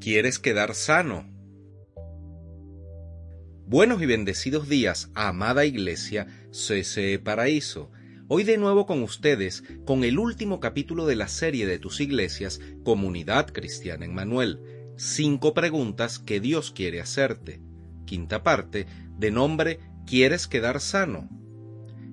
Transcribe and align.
¿Quieres 0.00 0.38
quedar 0.38 0.76
sano? 0.76 1.28
Buenos 3.66 4.00
y 4.00 4.06
bendecidos 4.06 4.68
días, 4.68 5.10
amada 5.14 5.64
Iglesia 5.64 6.28
CCE 6.52 7.18
Paraíso. 7.18 7.90
Hoy 8.28 8.44
de 8.44 8.58
nuevo 8.58 8.86
con 8.86 9.02
ustedes, 9.02 9.64
con 9.84 10.04
el 10.04 10.20
último 10.20 10.60
capítulo 10.60 11.04
de 11.04 11.16
la 11.16 11.26
serie 11.26 11.66
de 11.66 11.80
tus 11.80 12.00
iglesias, 12.00 12.60
Comunidad 12.84 13.48
Cristiana 13.48 14.04
en 14.04 14.14
Manuel. 14.14 14.60
Cinco 14.96 15.52
preguntas 15.52 16.20
que 16.20 16.38
Dios 16.38 16.70
quiere 16.70 17.00
hacerte. 17.00 17.60
Quinta 18.06 18.44
parte, 18.44 18.86
de 19.18 19.32
nombre 19.32 19.80
¿Quieres 20.06 20.46
quedar 20.46 20.80
sano? 20.80 21.28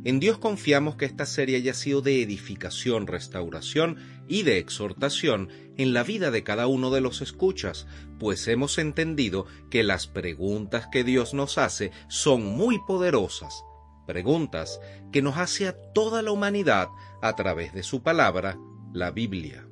En 0.06 0.20
Dios 0.20 0.38
confiamos 0.38 0.98
que 0.98 1.06
esta 1.06 1.26
serie 1.26 1.58
haya 1.58 1.74
sido 1.74 2.04
de 2.04 2.22
edificación, 2.22 3.08
restauración 3.08 3.98
y 4.28 4.44
de 4.44 4.60
exhortación 4.60 5.50
en 5.78 5.96
la 5.96 6.04
vida 6.04 6.30
de 6.30 6.44
cada 6.44 6.68
uno 6.68 6.92
de 6.92 7.02
los 7.02 7.22
escuchas, 7.22 7.88
pues 8.20 8.48
hemos 8.48 8.78
entendido 8.78 9.48
que 9.72 9.82
las 9.82 10.06
preguntas 10.06 10.88
que 10.92 11.04
Dios 11.04 11.34
nos 11.34 11.58
hace 11.58 11.90
son 12.08 12.46
muy 12.46 12.78
poderosas, 12.86 13.64
preguntas 14.06 14.80
que 15.12 15.24
nos 15.24 15.38
hace 15.38 15.68
a 15.68 15.76
toda 15.94 16.22
la 16.22 16.32
humanidad 16.32 16.88
a 17.24 17.36
través 17.36 17.74
de 17.74 17.82
su 17.82 18.04
palabra, 18.04 18.60
la 18.94 19.10
Biblia. 19.10 19.65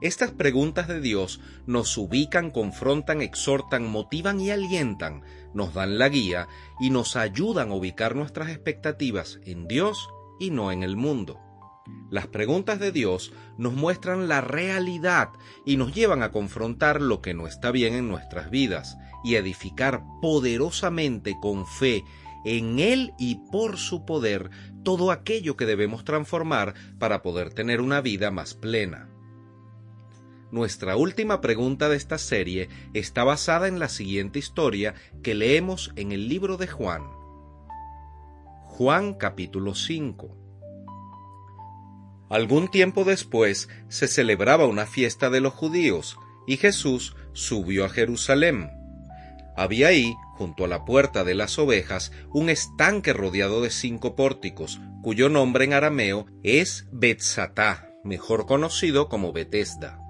Estas 0.00 0.30
preguntas 0.30 0.88
de 0.88 1.00
Dios 1.00 1.40
nos 1.66 1.96
ubican, 1.98 2.50
confrontan, 2.50 3.20
exhortan, 3.20 3.86
motivan 3.86 4.40
y 4.40 4.50
alientan, 4.50 5.22
nos 5.52 5.74
dan 5.74 5.98
la 5.98 6.08
guía 6.08 6.48
y 6.80 6.88
nos 6.88 7.16
ayudan 7.16 7.70
a 7.70 7.74
ubicar 7.74 8.16
nuestras 8.16 8.48
expectativas 8.48 9.40
en 9.44 9.68
Dios 9.68 10.08
y 10.38 10.50
no 10.50 10.72
en 10.72 10.82
el 10.82 10.96
mundo. 10.96 11.38
Las 12.10 12.28
preguntas 12.28 12.78
de 12.80 12.92
Dios 12.92 13.32
nos 13.58 13.74
muestran 13.74 14.26
la 14.26 14.40
realidad 14.40 15.28
y 15.66 15.76
nos 15.76 15.94
llevan 15.94 16.22
a 16.22 16.30
confrontar 16.30 17.02
lo 17.02 17.20
que 17.20 17.34
no 17.34 17.46
está 17.46 17.70
bien 17.70 17.94
en 17.94 18.08
nuestras 18.08 18.50
vidas 18.50 18.96
y 19.22 19.34
edificar 19.34 20.02
poderosamente 20.22 21.36
con 21.42 21.66
fe 21.66 22.04
en 22.46 22.78
Él 22.78 23.12
y 23.18 23.36
por 23.52 23.76
su 23.76 24.06
poder 24.06 24.50
todo 24.82 25.10
aquello 25.10 25.58
que 25.58 25.66
debemos 25.66 26.04
transformar 26.04 26.74
para 26.98 27.20
poder 27.20 27.52
tener 27.52 27.82
una 27.82 28.00
vida 28.00 28.30
más 28.30 28.54
plena. 28.54 29.09
Nuestra 30.52 30.96
última 30.96 31.40
pregunta 31.40 31.88
de 31.88 31.96
esta 31.96 32.18
serie 32.18 32.68
está 32.92 33.22
basada 33.22 33.68
en 33.68 33.78
la 33.78 33.88
siguiente 33.88 34.40
historia 34.40 34.94
que 35.22 35.36
leemos 35.36 35.92
en 35.94 36.10
el 36.10 36.28
libro 36.28 36.56
de 36.56 36.66
Juan. 36.66 37.04
Juan 38.64 39.14
capítulo 39.14 39.76
5. 39.76 40.36
Algún 42.30 42.68
tiempo 42.68 43.04
después 43.04 43.68
se 43.88 44.08
celebraba 44.08 44.66
una 44.66 44.86
fiesta 44.86 45.30
de 45.30 45.40
los 45.40 45.52
judíos 45.52 46.18
y 46.48 46.56
Jesús 46.56 47.14
subió 47.32 47.84
a 47.84 47.88
Jerusalén. 47.88 48.70
Había 49.56 49.88
ahí, 49.88 50.16
junto 50.34 50.64
a 50.64 50.68
la 50.68 50.84
puerta 50.84 51.22
de 51.22 51.34
las 51.34 51.60
ovejas, 51.60 52.10
un 52.32 52.48
estanque 52.48 53.12
rodeado 53.12 53.62
de 53.62 53.70
cinco 53.70 54.16
pórticos, 54.16 54.80
cuyo 55.02 55.28
nombre 55.28 55.64
en 55.64 55.74
arameo 55.74 56.26
es 56.42 56.88
Betzatá, 56.90 57.92
mejor 58.02 58.46
conocido 58.46 59.08
como 59.08 59.32
Betesda. 59.32 60.00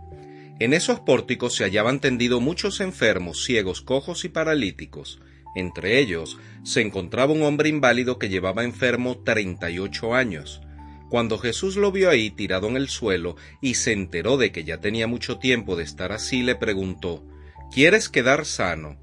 En 0.60 0.74
esos 0.74 1.00
pórticos 1.00 1.54
se 1.54 1.64
hallaban 1.64 2.00
tendidos 2.00 2.42
muchos 2.42 2.80
enfermos, 2.80 3.44
ciegos, 3.44 3.80
cojos 3.80 4.26
y 4.26 4.28
paralíticos. 4.28 5.18
Entre 5.56 5.98
ellos 5.98 6.38
se 6.64 6.82
encontraba 6.82 7.32
un 7.32 7.42
hombre 7.42 7.70
inválido 7.70 8.18
que 8.18 8.28
llevaba 8.28 8.62
enfermo 8.62 9.22
treinta 9.24 9.70
y 9.70 9.78
ocho 9.78 10.14
años. 10.14 10.60
Cuando 11.08 11.38
Jesús 11.38 11.76
lo 11.76 11.90
vio 11.90 12.10
ahí 12.10 12.30
tirado 12.30 12.68
en 12.68 12.76
el 12.76 12.88
suelo 12.90 13.36
y 13.62 13.74
se 13.74 13.92
enteró 13.92 14.36
de 14.36 14.52
que 14.52 14.62
ya 14.62 14.82
tenía 14.82 15.06
mucho 15.06 15.38
tiempo 15.38 15.76
de 15.76 15.84
estar 15.84 16.12
así, 16.12 16.42
le 16.42 16.56
preguntó 16.56 17.26
¿Quieres 17.72 18.10
quedar 18.10 18.44
sano? 18.44 19.00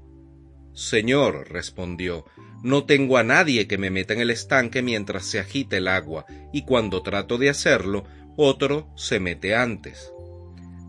Señor, 0.74 1.48
respondió, 1.50 2.24
no 2.62 2.84
tengo 2.84 3.18
a 3.18 3.24
nadie 3.24 3.66
que 3.66 3.78
me 3.78 3.90
meta 3.90 4.14
en 4.14 4.20
el 4.20 4.30
estanque 4.30 4.80
mientras 4.80 5.26
se 5.26 5.40
agita 5.40 5.76
el 5.76 5.88
agua, 5.88 6.24
y 6.52 6.62
cuando 6.62 7.02
trato 7.02 7.36
de 7.36 7.48
hacerlo, 7.48 8.04
otro 8.36 8.88
se 8.96 9.18
mete 9.18 9.56
antes. 9.56 10.12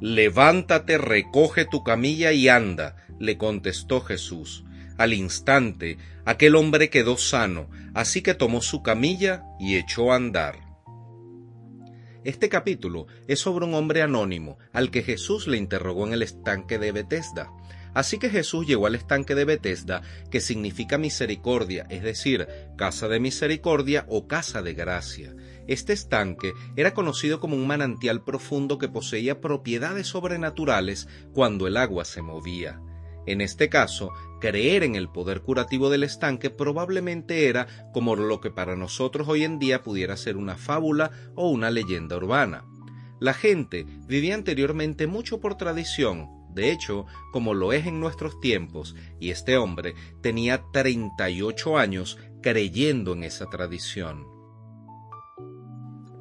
Levántate, 0.02 0.98
recoge 0.98 1.66
tu 1.66 1.84
camilla 1.84 2.32
y 2.32 2.48
anda, 2.48 2.96
le 3.20 3.38
contestó 3.38 4.00
Jesús. 4.02 4.64
Al 4.98 5.14
instante, 5.14 5.98
aquel 6.26 6.56
hombre 6.56 6.90
quedó 6.90 7.18
sano, 7.18 7.70
así 7.94 8.22
que 8.22 8.34
tomó 8.34 8.62
su 8.62 8.82
camilla 8.82 9.44
y 9.60 9.76
echó 9.76 10.12
a 10.12 10.16
andar. 10.16 10.70
Este 12.24 12.50
capítulo 12.50 13.08
es 13.28 13.40
sobre 13.40 13.66
un 13.66 13.74
hombre 13.74 14.02
anónimo 14.02 14.58
al 14.74 14.92
que 14.92 15.04
Jesús 15.04 15.48
le 15.48 15.58
interrogó 15.58 16.06
en 16.06 16.14
el 16.14 16.22
estanque 16.22 16.78
de 16.78 16.92
Bethesda. 16.92 17.50
Así 17.94 18.20
que 18.20 18.30
Jesús 18.30 18.68
llegó 18.68 18.88
al 18.88 18.96
estanque 18.96 19.36
de 19.36 19.46
Bethesda, 19.46 20.02
que 20.30 20.42
significa 20.42 20.98
misericordia, 20.98 21.86
es 21.90 22.04
decir, 22.04 22.48
casa 22.78 23.08
de 23.08 23.20
misericordia 23.20 24.06
o 24.08 24.28
casa 24.28 24.62
de 24.62 24.74
gracia. 24.74 25.36
Este 25.68 25.94
estanque 25.94 26.54
era 26.76 26.94
conocido 26.94 27.40
como 27.40 27.56
un 27.56 27.68
manantial 27.68 28.24
profundo 28.24 28.78
que 28.78 28.90
poseía 28.90 29.42
propiedades 29.42 30.08
sobrenaturales 30.08 31.08
cuando 31.34 31.68
el 31.68 31.78
agua 31.78 32.06
se 32.06 32.22
movía. 32.22 32.82
En 33.26 33.42
este 33.42 33.70
caso, 33.70 34.12
creer 34.42 34.84
en 34.84 34.96
el 34.96 35.10
poder 35.10 35.42
curativo 35.42 35.92
del 35.92 36.04
estanque 36.04 36.50
probablemente 36.50 37.48
era 37.48 37.68
como 37.94 38.16
lo 38.16 38.42
que 38.42 38.50
para 38.50 38.76
nosotros 38.76 39.28
hoy 39.28 39.44
en 39.44 39.60
día 39.60 39.84
pudiera 39.84 40.18
ser 40.18 40.38
una 40.38 40.58
fábula 40.58 41.12
o 41.36 41.50
una 41.50 41.70
leyenda 41.70 42.18
urbana. 42.18 42.66
La 43.20 43.34
gente 43.34 43.86
vivía 44.08 44.34
anteriormente 44.34 45.06
mucho 45.06 45.40
por 45.40 45.58
tradición, 45.58 46.39
de 46.54 46.72
hecho, 46.72 47.06
como 47.32 47.54
lo 47.54 47.74
es 47.74 47.86
en 47.86 48.00
nuestros 48.00 48.40
tiempos, 48.40 48.96
y 49.20 49.30
este 49.30 49.58
hombre 49.58 49.96
tenía 50.22 50.64
38 50.72 51.78
años 51.78 52.18
creyendo 52.42 53.14
en 53.14 53.24
esa 53.24 53.46
tradición 53.48 54.40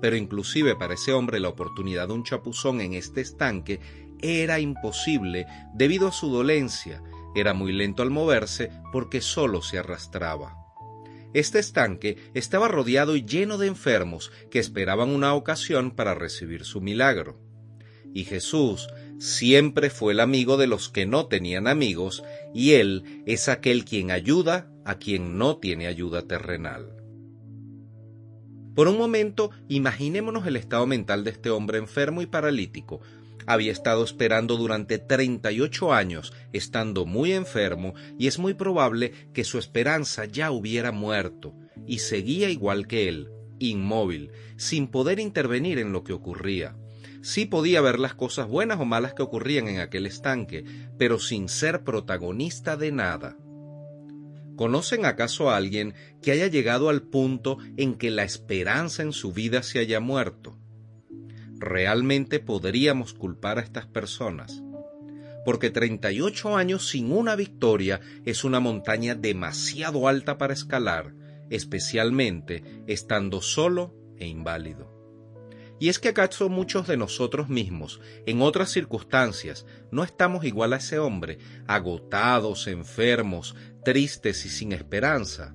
pero 0.00 0.16
inclusive 0.16 0.76
para 0.76 0.94
ese 0.94 1.12
hombre 1.12 1.40
la 1.40 1.48
oportunidad 1.48 2.08
de 2.08 2.14
un 2.14 2.24
chapuzón 2.24 2.80
en 2.80 2.94
este 2.94 3.20
estanque 3.20 3.80
era 4.20 4.60
imposible 4.60 5.46
debido 5.74 6.08
a 6.08 6.12
su 6.12 6.30
dolencia, 6.30 7.02
era 7.34 7.54
muy 7.54 7.72
lento 7.72 8.02
al 8.02 8.10
moverse 8.10 8.70
porque 8.92 9.20
solo 9.20 9.62
se 9.62 9.78
arrastraba. 9.78 10.56
Este 11.34 11.58
estanque 11.58 12.16
estaba 12.34 12.68
rodeado 12.68 13.14
y 13.14 13.24
lleno 13.24 13.58
de 13.58 13.66
enfermos 13.66 14.32
que 14.50 14.58
esperaban 14.58 15.10
una 15.10 15.34
ocasión 15.34 15.90
para 15.90 16.14
recibir 16.14 16.64
su 16.64 16.80
milagro. 16.80 17.38
Y 18.14 18.24
Jesús 18.24 18.88
siempre 19.18 19.90
fue 19.90 20.12
el 20.12 20.20
amigo 20.20 20.56
de 20.56 20.66
los 20.66 20.88
que 20.88 21.06
no 21.06 21.26
tenían 21.26 21.66
amigos, 21.66 22.22
y 22.54 22.72
Él 22.72 23.22
es 23.26 23.48
aquel 23.48 23.84
quien 23.84 24.10
ayuda 24.10 24.70
a 24.84 24.98
quien 24.98 25.36
no 25.38 25.58
tiene 25.58 25.86
ayuda 25.86 26.22
terrenal. 26.22 26.94
Por 28.74 28.86
un 28.86 28.96
momento, 28.96 29.50
imaginémonos 29.68 30.46
el 30.46 30.54
estado 30.54 30.86
mental 30.86 31.24
de 31.24 31.30
este 31.30 31.50
hombre 31.50 31.78
enfermo 31.78 32.22
y 32.22 32.26
paralítico. 32.26 33.00
Había 33.44 33.72
estado 33.72 34.04
esperando 34.04 34.56
durante 34.56 34.98
38 34.98 35.92
años, 35.92 36.32
estando 36.52 37.04
muy 37.04 37.32
enfermo, 37.32 37.94
y 38.18 38.28
es 38.28 38.38
muy 38.38 38.54
probable 38.54 39.12
que 39.32 39.42
su 39.42 39.58
esperanza 39.58 40.26
ya 40.26 40.52
hubiera 40.52 40.92
muerto, 40.92 41.54
y 41.86 41.98
seguía 41.98 42.50
igual 42.50 42.86
que 42.86 43.08
él, 43.08 43.30
inmóvil, 43.58 44.30
sin 44.56 44.86
poder 44.86 45.18
intervenir 45.18 45.80
en 45.80 45.92
lo 45.92 46.04
que 46.04 46.12
ocurría. 46.12 46.76
Sí 47.22 47.46
podía 47.46 47.80
ver 47.80 47.98
las 47.98 48.14
cosas 48.14 48.48
buenas 48.48 48.80
o 48.80 48.84
malas 48.84 49.14
que 49.14 49.22
ocurrían 49.22 49.68
en 49.68 49.80
aquel 49.80 50.06
estanque, 50.06 50.64
pero 50.98 51.18
sin 51.18 51.48
ser 51.48 51.84
protagonista 51.84 52.76
de 52.76 52.92
nada. 52.92 53.36
¿Conocen 54.56 55.04
acaso 55.04 55.50
a 55.50 55.56
alguien 55.56 55.94
que 56.20 56.32
haya 56.32 56.48
llegado 56.48 56.88
al 56.88 57.02
punto 57.02 57.58
en 57.76 57.94
que 57.94 58.10
la 58.10 58.24
esperanza 58.24 59.02
en 59.02 59.12
su 59.12 59.32
vida 59.32 59.62
se 59.62 59.78
haya 59.78 60.00
muerto? 60.00 60.58
¿Realmente 61.58 62.40
podríamos 62.40 63.14
culpar 63.14 63.58
a 63.58 63.62
estas 63.62 63.86
personas? 63.86 64.62
Porque 65.44 65.70
38 65.70 66.56
años 66.56 66.88
sin 66.88 67.12
una 67.12 67.36
victoria 67.36 68.00
es 68.24 68.42
una 68.42 68.58
montaña 68.58 69.14
demasiado 69.14 70.08
alta 70.08 70.38
para 70.38 70.54
escalar, 70.54 71.14
especialmente 71.50 72.64
estando 72.88 73.40
solo 73.40 73.94
e 74.18 74.26
inválido. 74.26 74.97
Y 75.80 75.88
es 75.88 75.98
que 75.98 76.08
acaso 76.08 76.48
muchos 76.48 76.86
de 76.88 76.96
nosotros 76.96 77.48
mismos, 77.48 78.00
en 78.26 78.42
otras 78.42 78.70
circunstancias, 78.70 79.64
no 79.92 80.02
estamos 80.02 80.44
igual 80.44 80.72
a 80.72 80.78
ese 80.78 80.98
hombre, 80.98 81.38
agotados, 81.66 82.66
enfermos, 82.66 83.54
tristes 83.84 84.44
y 84.44 84.48
sin 84.48 84.72
esperanza. 84.72 85.54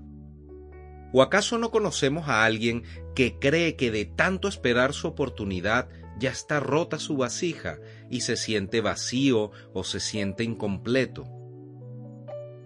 ¿O 1.11 1.21
acaso 1.21 1.57
no 1.57 1.69
conocemos 1.69 2.27
a 2.27 2.43
alguien 2.43 2.83
que 3.15 3.37
cree 3.37 3.75
que 3.75 3.91
de 3.91 4.05
tanto 4.05 4.47
esperar 4.47 4.93
su 4.93 5.07
oportunidad 5.07 5.87
ya 6.17 6.31
está 6.31 6.59
rota 6.59 6.99
su 6.99 7.17
vasija 7.17 7.79
y 8.09 8.21
se 8.21 8.35
siente 8.35 8.81
vacío 8.81 9.51
o 9.73 9.83
se 9.83 9.99
siente 9.99 10.43
incompleto? 10.43 11.25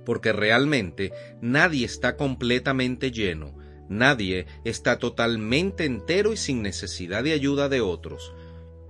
Porque 0.05 0.31
realmente 0.31 1.11
nadie 1.41 1.85
está 1.85 2.15
completamente 2.15 3.11
lleno, 3.11 3.57
Nadie 3.89 4.47
está 4.63 4.99
totalmente 4.99 5.85
entero 5.85 6.33
y 6.33 6.37
sin 6.37 6.61
necesidad 6.61 7.23
de 7.23 7.33
ayuda 7.33 7.69
de 7.69 7.81
otros. 7.81 8.33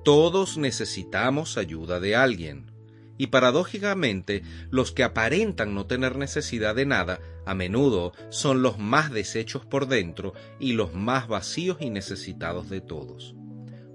Todos 0.04 0.58
necesitamos 0.58 1.58
ayuda 1.58 2.00
de 2.00 2.16
alguien. 2.16 2.72
Y 3.18 3.28
paradójicamente, 3.28 4.44
los 4.70 4.92
que 4.92 5.04
aparentan 5.04 5.74
no 5.74 5.88
tener 5.88 6.18
necesidad 6.18 6.76
de 6.76 6.86
nada, 6.86 7.20
a 7.46 7.56
menudo 7.56 8.14
son 8.30 8.62
los 8.62 8.78
más 8.78 9.12
deshechos 9.12 9.66
por 9.66 9.88
dentro 9.88 10.34
y 10.60 10.74
los 10.74 10.94
más 10.94 11.28
vacíos 11.28 11.78
y 11.80 11.90
necesitados 11.90 12.70
de 12.70 12.82
todos. 12.82 13.36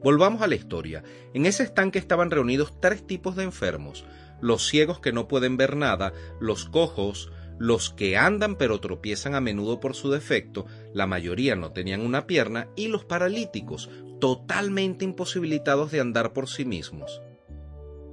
Volvamos 0.02 0.42
a 0.42 0.48
la 0.48 0.56
historia. 0.56 1.04
En 1.32 1.46
ese 1.46 1.62
estanque 1.62 2.00
estaban 2.00 2.32
reunidos 2.32 2.80
tres 2.80 3.06
tipos 3.06 3.36
de 3.36 3.44
enfermos, 3.44 4.04
los 4.40 4.66
ciegos 4.66 4.98
que 4.98 5.12
no 5.12 5.28
pueden 5.28 5.56
ver 5.56 5.76
nada, 5.76 6.12
los 6.40 6.64
cojos, 6.64 7.30
los 7.58 7.90
que 7.90 8.16
andan 8.16 8.56
pero 8.56 8.80
tropiezan 8.80 9.34
a 9.34 9.40
menudo 9.40 9.80
por 9.80 9.94
su 9.94 10.10
defecto, 10.10 10.66
la 10.92 11.06
mayoría 11.06 11.56
no 11.56 11.72
tenían 11.72 12.00
una 12.00 12.26
pierna, 12.26 12.68
y 12.76 12.88
los 12.88 13.04
paralíticos, 13.04 13.90
totalmente 14.20 15.04
imposibilitados 15.04 15.90
de 15.90 16.00
andar 16.00 16.32
por 16.32 16.48
sí 16.48 16.64
mismos. 16.64 17.20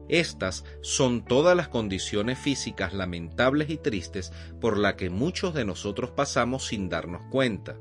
Estas 0.10 0.66
son 0.82 1.24
todas 1.24 1.56
las 1.56 1.68
condiciones 1.68 2.40
físicas 2.40 2.94
lamentables 2.94 3.70
y 3.70 3.78
tristes 3.78 4.34
por 4.60 4.78
las 4.80 4.96
que 4.96 5.12
muchos 5.12 5.54
de 5.54 5.66
nosotros 5.66 6.12
pasamos 6.12 6.66
sin 6.66 6.90
darnos 6.90 7.22
cuenta. 7.30 7.78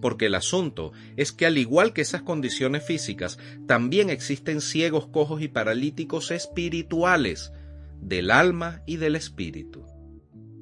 Porque 0.00 0.26
el 0.26 0.36
asunto 0.36 0.92
es 1.16 1.32
que 1.32 1.46
al 1.46 1.58
igual 1.58 1.92
que 1.92 2.02
esas 2.02 2.22
condiciones 2.22 2.84
físicas, 2.84 3.38
también 3.66 4.08
existen 4.08 4.60
ciegos, 4.60 5.08
cojos 5.08 5.42
y 5.42 5.48
paralíticos 5.48 6.30
espirituales, 6.30 7.52
del 8.00 8.30
alma 8.30 8.82
y 8.86 8.98
del 8.98 9.16
espíritu. 9.16 9.84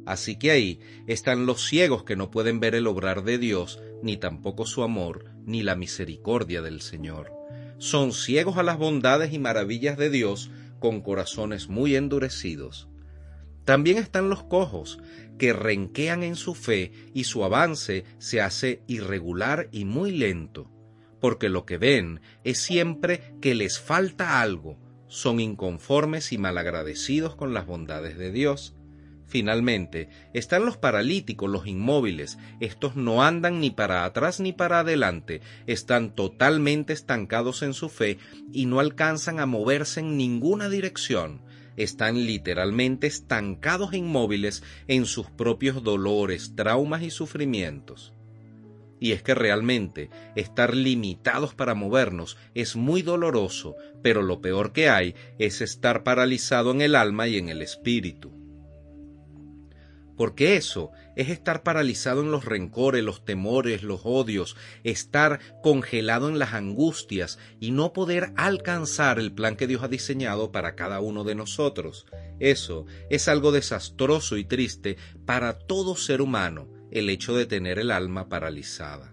Así 0.04 0.36
que 0.36 0.50
ahí 0.50 0.80
están 1.06 1.46
los 1.46 1.66
ciegos 1.66 2.02
que 2.04 2.16
no 2.16 2.30
pueden 2.30 2.60
ver 2.60 2.74
el 2.74 2.86
obrar 2.86 3.22
de 3.22 3.38
Dios, 3.38 3.80
ni 4.02 4.16
tampoco 4.16 4.66
su 4.66 4.82
amor, 4.82 5.26
ni 5.44 5.62
la 5.62 5.76
misericordia 5.76 6.60
del 6.62 6.80
Señor. 6.80 7.32
Son 7.78 8.12
ciegos 8.12 8.56
a 8.56 8.62
las 8.62 8.78
bondades 8.78 9.32
y 9.32 9.38
maravillas 9.38 9.96
de 9.96 10.10
Dios, 10.10 10.50
con 10.80 11.00
corazones 11.00 11.68
muy 11.68 11.94
endurecidos. 11.94 12.88
También 13.64 13.98
están 13.98 14.28
los 14.28 14.42
cojos, 14.42 14.98
que 15.38 15.52
renquean 15.52 16.24
en 16.24 16.34
su 16.34 16.54
fe 16.54 16.92
y 17.14 17.24
su 17.24 17.44
avance 17.44 18.04
se 18.18 18.40
hace 18.40 18.82
irregular 18.88 19.68
y 19.70 19.84
muy 19.84 20.10
lento, 20.10 20.70
porque 21.20 21.48
lo 21.48 21.64
que 21.64 21.78
ven 21.78 22.20
es 22.42 22.58
siempre 22.58 23.34
que 23.40 23.54
les 23.54 23.78
falta 23.78 24.40
algo, 24.40 24.78
son 25.06 25.38
inconformes 25.38 26.32
y 26.32 26.38
malagradecidos 26.38 27.36
con 27.36 27.54
las 27.54 27.66
bondades 27.66 28.18
de 28.18 28.32
Dios 28.32 28.74
Finalmente, 29.32 30.10
están 30.34 30.66
los 30.66 30.76
paralíticos, 30.76 31.48
los 31.48 31.66
inmóviles. 31.66 32.36
Estos 32.60 32.96
no 32.96 33.22
andan 33.22 33.60
ni 33.60 33.70
para 33.70 34.04
atrás 34.04 34.40
ni 34.40 34.52
para 34.52 34.80
adelante, 34.80 35.40
están 35.66 36.14
totalmente 36.14 36.92
estancados 36.92 37.62
en 37.62 37.72
su 37.72 37.88
fe 37.88 38.18
y 38.52 38.66
no 38.66 38.78
alcanzan 38.78 39.40
a 39.40 39.46
moverse 39.46 40.00
en 40.00 40.18
ninguna 40.18 40.68
dirección. 40.68 41.40
Están 41.78 42.26
literalmente 42.26 43.06
estancados 43.06 43.94
e 43.94 43.96
inmóviles 43.96 44.62
en 44.86 45.06
sus 45.06 45.30
propios 45.30 45.82
dolores, 45.82 46.52
traumas 46.54 47.00
y 47.00 47.08
sufrimientos. 47.08 48.12
Y 49.00 49.12
es 49.12 49.22
que 49.22 49.34
realmente 49.34 50.10
estar 50.36 50.76
limitados 50.76 51.54
para 51.54 51.72
movernos 51.72 52.36
es 52.52 52.76
muy 52.76 53.00
doloroso, 53.00 53.76
pero 54.02 54.20
lo 54.20 54.42
peor 54.42 54.74
que 54.74 54.90
hay 54.90 55.14
es 55.38 55.62
estar 55.62 56.02
paralizado 56.02 56.70
en 56.72 56.82
el 56.82 56.94
alma 56.94 57.28
y 57.28 57.38
en 57.38 57.48
el 57.48 57.62
espíritu 57.62 58.41
porque 60.16 60.56
eso 60.56 60.90
es 61.16 61.28
estar 61.28 61.62
paralizado 61.62 62.22
en 62.22 62.30
los 62.30 62.44
rencores, 62.44 63.02
los 63.02 63.24
temores, 63.24 63.82
los 63.82 64.02
odios, 64.04 64.56
estar 64.84 65.40
congelado 65.62 66.28
en 66.28 66.38
las 66.38 66.54
angustias 66.54 67.38
y 67.60 67.70
no 67.70 67.92
poder 67.92 68.32
alcanzar 68.36 69.18
el 69.18 69.32
plan 69.32 69.56
que 69.56 69.66
Dios 69.66 69.82
ha 69.82 69.88
diseñado 69.88 70.52
para 70.52 70.74
cada 70.74 71.00
uno 71.00 71.24
de 71.24 71.34
nosotros. 71.34 72.06
Eso 72.40 72.86
es 73.10 73.28
algo 73.28 73.52
desastroso 73.52 74.36
y 74.36 74.44
triste 74.44 74.96
para 75.24 75.58
todo 75.58 75.96
ser 75.96 76.22
humano, 76.22 76.68
el 76.90 77.08
hecho 77.08 77.36
de 77.36 77.46
tener 77.46 77.78
el 77.78 77.90
alma 77.90 78.28
paralizada. 78.28 79.12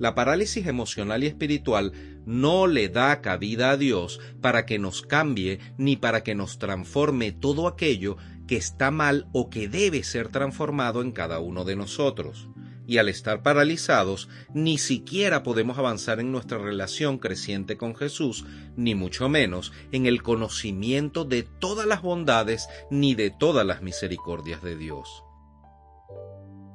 La 0.00 0.14
parálisis 0.14 0.66
emocional 0.66 1.22
y 1.22 1.26
espiritual 1.26 1.92
no 2.24 2.66
le 2.66 2.88
da 2.88 3.20
cabida 3.20 3.70
a 3.70 3.76
Dios 3.76 4.18
para 4.40 4.64
que 4.64 4.78
nos 4.78 5.02
cambie 5.02 5.60
ni 5.76 5.96
para 5.96 6.22
que 6.22 6.34
nos 6.34 6.58
transforme 6.58 7.32
todo 7.32 7.68
aquello 7.68 8.16
que 8.50 8.56
está 8.56 8.90
mal 8.90 9.28
o 9.32 9.48
que 9.48 9.68
debe 9.68 10.02
ser 10.02 10.26
transformado 10.26 11.02
en 11.02 11.12
cada 11.12 11.38
uno 11.38 11.64
de 11.64 11.76
nosotros. 11.76 12.48
Y 12.84 12.98
al 12.98 13.08
estar 13.08 13.44
paralizados, 13.44 14.28
ni 14.52 14.76
siquiera 14.76 15.44
podemos 15.44 15.78
avanzar 15.78 16.18
en 16.18 16.32
nuestra 16.32 16.58
relación 16.58 17.18
creciente 17.18 17.76
con 17.76 17.94
Jesús, 17.94 18.44
ni 18.74 18.96
mucho 18.96 19.28
menos 19.28 19.72
en 19.92 20.06
el 20.06 20.24
conocimiento 20.24 21.24
de 21.24 21.44
todas 21.44 21.86
las 21.86 22.02
bondades 22.02 22.66
ni 22.90 23.14
de 23.14 23.30
todas 23.30 23.64
las 23.64 23.82
misericordias 23.82 24.64
de 24.64 24.76
Dios. 24.76 25.22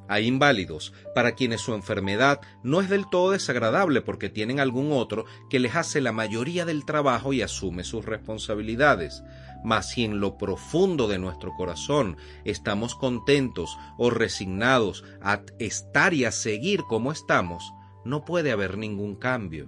Hay 0.08 0.28
inválidos 0.28 0.94
para 1.14 1.34
quienes 1.34 1.62
su 1.62 1.74
enfermedad 1.74 2.42
no 2.64 2.82
es 2.82 2.90
del 2.90 3.10
todo 3.10 3.32
desagradable 3.32 4.02
porque 4.02 4.30
tienen 4.30 4.60
algún 4.60 4.92
otro 4.92 5.26
que 5.50 5.60
les 5.60 5.76
hace 5.76 6.02
la 6.02 6.12
mayoría 6.12 6.66
del 6.66 6.86
trabajo 6.86 7.34
y 7.34 7.42
asume 7.42 7.84
sus 7.84 8.06
responsabilidades. 8.06 9.24
Mas 9.64 9.90
si 9.90 10.04
en 10.04 10.20
lo 10.20 10.38
profundo 10.38 11.08
de 11.08 11.18
nuestro 11.18 11.54
corazón 11.56 12.18
estamos 12.44 12.96
contentos 12.96 13.78
o 13.98 14.12
resignados 14.12 15.04
a 15.22 15.42
estar 15.60 16.14
y 16.14 16.26
a 16.26 16.32
seguir 16.32 16.84
como 16.84 17.12
estamos, 17.12 17.74
no 18.04 18.26
puede 18.26 18.52
haber 18.52 18.78
ningún 18.78 19.16
cambio. 19.16 19.68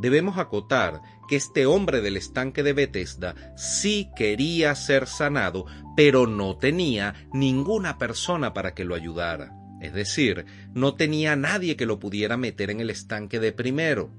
Debemos 0.00 0.38
acotar 0.38 1.02
que 1.28 1.36
este 1.36 1.66
hombre 1.66 2.00
del 2.00 2.16
estanque 2.16 2.62
de 2.62 2.72
Bethesda 2.72 3.34
sí 3.56 4.10
quería 4.16 4.74
ser 4.74 5.06
sanado, 5.06 5.66
pero 5.96 6.26
no 6.26 6.56
tenía 6.56 7.28
ninguna 7.32 7.98
persona 7.98 8.54
para 8.54 8.74
que 8.74 8.84
lo 8.84 8.94
ayudara. 8.94 9.52
Es 9.80 9.92
decir, 9.92 10.46
no 10.74 10.94
tenía 10.94 11.36
nadie 11.36 11.76
que 11.76 11.86
lo 11.86 11.98
pudiera 11.98 12.36
meter 12.36 12.70
en 12.70 12.80
el 12.80 12.90
estanque 12.90 13.40
de 13.40 13.52
primero. 13.52 14.10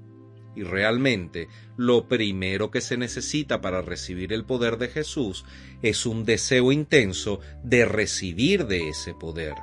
Y 0.56 0.62
realmente 0.62 1.48
lo 1.76 2.08
primero 2.08 2.70
que 2.70 2.80
se 2.80 2.96
necesita 2.96 3.60
para 3.60 3.82
recibir 3.82 4.32
el 4.32 4.44
poder 4.44 4.78
de 4.78 4.88
Jesús 4.88 5.44
es 5.80 6.06
un 6.06 6.24
deseo 6.24 6.72
intenso 6.72 7.40
de 7.62 7.84
recibir 7.84 8.66
de 8.66 8.88
ese 8.88 9.14
poder. 9.14 9.54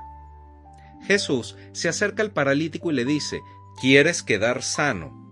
Jesús 1.05 1.55
se 1.74 1.89
acerca 1.89 2.24
al 2.24 2.31
paralítico 2.31 2.91
y 2.91 2.95
le 2.95 3.05
dice, 3.05 3.41
¿quieres 3.79 4.24
quedar 4.24 4.63
sano? 4.63 5.26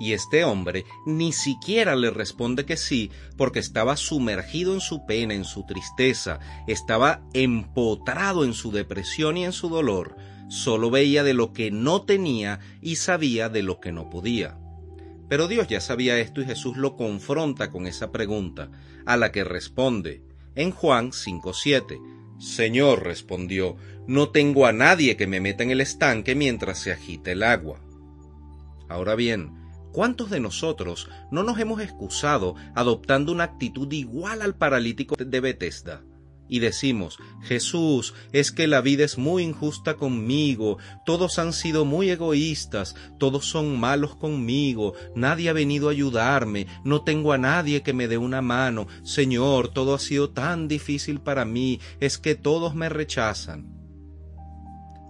Y 0.00 0.12
este 0.12 0.44
hombre 0.44 0.84
ni 1.06 1.32
siquiera 1.32 1.96
le 1.96 2.10
responde 2.10 2.64
que 2.64 2.76
sí, 2.76 3.10
porque 3.36 3.58
estaba 3.58 3.96
sumergido 3.96 4.74
en 4.74 4.80
su 4.80 5.06
pena, 5.06 5.34
en 5.34 5.44
su 5.44 5.66
tristeza, 5.66 6.38
estaba 6.66 7.22
empotrado 7.32 8.44
en 8.44 8.54
su 8.54 8.70
depresión 8.70 9.36
y 9.36 9.44
en 9.44 9.52
su 9.52 9.68
dolor, 9.68 10.16
solo 10.48 10.90
veía 10.90 11.24
de 11.24 11.34
lo 11.34 11.52
que 11.52 11.70
no 11.70 12.02
tenía 12.02 12.60
y 12.80 12.96
sabía 12.96 13.48
de 13.48 13.62
lo 13.62 13.80
que 13.80 13.92
no 13.92 14.08
podía. 14.08 14.58
Pero 15.28 15.46
Dios 15.46 15.68
ya 15.68 15.80
sabía 15.80 16.18
esto 16.18 16.40
y 16.40 16.46
Jesús 16.46 16.76
lo 16.76 16.96
confronta 16.96 17.70
con 17.70 17.86
esa 17.86 18.10
pregunta, 18.12 18.70
a 19.04 19.16
la 19.16 19.30
que 19.30 19.44
responde 19.44 20.22
en 20.54 20.70
Juan 20.70 21.10
5.7. 21.10 22.00
Señor, 22.38 23.04
respondió, 23.04 23.76
no 24.06 24.30
tengo 24.30 24.66
a 24.66 24.72
nadie 24.72 25.16
que 25.16 25.26
me 25.26 25.40
meta 25.40 25.64
en 25.64 25.70
el 25.70 25.80
estanque 25.80 26.34
mientras 26.34 26.78
se 26.78 26.92
agita 26.92 27.30
el 27.30 27.42
agua. 27.42 27.80
Ahora 28.88 29.16
bien, 29.16 29.52
¿cuántos 29.92 30.30
de 30.30 30.40
nosotros 30.40 31.08
no 31.30 31.42
nos 31.42 31.58
hemos 31.58 31.80
excusado 31.80 32.54
adoptando 32.74 33.32
una 33.32 33.44
actitud 33.44 33.92
igual 33.92 34.42
al 34.42 34.54
paralítico 34.54 35.16
de 35.16 35.40
Bethesda? 35.40 36.02
y 36.48 36.58
decimos, 36.60 37.18
Jesús, 37.42 38.14
es 38.32 38.50
que 38.50 38.66
la 38.66 38.80
vida 38.80 39.04
es 39.04 39.18
muy 39.18 39.42
injusta 39.42 39.94
conmigo, 39.94 40.78
todos 41.04 41.38
han 41.38 41.52
sido 41.52 41.84
muy 41.84 42.10
egoístas, 42.10 42.96
todos 43.18 43.44
son 43.44 43.78
malos 43.78 44.16
conmigo, 44.16 44.94
nadie 45.14 45.50
ha 45.50 45.52
venido 45.52 45.88
a 45.88 45.92
ayudarme, 45.92 46.66
no 46.84 47.02
tengo 47.02 47.32
a 47.32 47.38
nadie 47.38 47.82
que 47.82 47.92
me 47.92 48.08
dé 48.08 48.18
una 48.18 48.40
mano, 48.40 48.88
Señor, 49.02 49.68
todo 49.68 49.94
ha 49.94 49.98
sido 49.98 50.30
tan 50.30 50.68
difícil 50.68 51.20
para 51.20 51.44
mí, 51.44 51.80
es 52.00 52.18
que 52.18 52.34
todos 52.34 52.74
me 52.74 52.88
rechazan. 52.88 53.76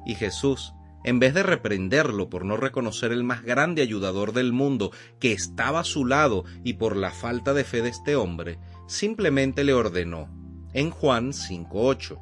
Y 0.04 0.14
Jesús, 0.14 0.72
en 1.08 1.20
vez 1.20 1.32
de 1.32 1.42
reprenderlo 1.42 2.28
por 2.28 2.44
no 2.44 2.58
reconocer 2.58 3.12
el 3.12 3.24
más 3.24 3.42
grande 3.42 3.80
ayudador 3.80 4.34
del 4.34 4.52
mundo 4.52 4.92
que 5.18 5.32
estaba 5.32 5.80
a 5.80 5.84
su 5.84 6.04
lado 6.04 6.44
y 6.64 6.74
por 6.74 6.96
la 6.96 7.10
falta 7.10 7.54
de 7.54 7.64
fe 7.64 7.80
de 7.80 7.88
este 7.88 8.14
hombre, 8.14 8.58
simplemente 8.86 9.64
le 9.64 9.72
ordenó, 9.72 10.28
en 10.74 10.90
Juan 10.90 11.32
5.8, 11.32 12.20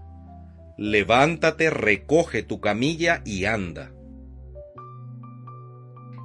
Levántate, 0.78 1.70
recoge 1.70 2.44
tu 2.44 2.60
camilla 2.60 3.22
y 3.24 3.46
anda. 3.46 3.92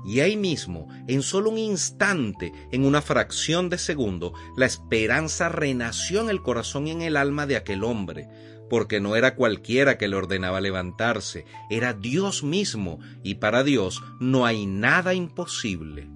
Y 0.05 0.19
ahí 0.19 0.35
mismo, 0.35 0.87
en 1.07 1.23
solo 1.23 1.49
un 1.49 1.57
instante, 1.57 2.51
en 2.71 2.85
una 2.85 3.01
fracción 3.01 3.69
de 3.69 3.77
segundo, 3.77 4.33
la 4.55 4.65
esperanza 4.67 5.49
renació 5.49 6.21
en 6.21 6.29
el 6.29 6.41
corazón 6.41 6.87
y 6.87 6.91
en 6.91 7.01
el 7.01 7.17
alma 7.17 7.47
de 7.47 7.55
aquel 7.55 7.83
hombre, 7.83 8.27
porque 8.71 9.01
no 9.01 9.17
era 9.17 9.35
cualquiera 9.35 9.97
que 9.97 10.07
le 10.07 10.15
ordenaba 10.15 10.61
levantarse, 10.61 11.43
era 11.69 11.91
Dios 11.91 12.41
mismo, 12.41 13.01
y 13.21 13.35
para 13.35 13.65
Dios 13.65 14.01
no 14.21 14.45
hay 14.45 14.65
nada 14.65 15.13
imposible. 15.13 16.09